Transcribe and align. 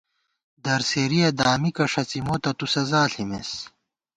درسېرِیہ 0.65 1.29
دامِکہ 1.39 1.85
ݭڅی 1.91 2.19
مو 2.25 2.35
تہ 2.43 2.51
تُو 2.57 2.65
سزا 2.73 3.01
ݪِمېس 3.11 3.51